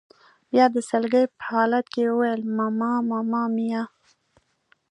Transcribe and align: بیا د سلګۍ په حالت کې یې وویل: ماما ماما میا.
بیا 0.51 0.65
د 0.75 0.77
سلګۍ 0.89 1.25
په 1.37 1.43
حالت 1.55 1.85
کې 1.93 2.01
یې 2.05 2.11
وویل: 2.11 2.41
ماما 2.57 2.91
ماما 3.09 3.43
میا. 3.55 3.81